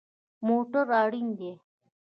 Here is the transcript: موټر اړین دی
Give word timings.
موټر 0.47 0.85
اړین 1.01 1.27
دی 1.39 1.51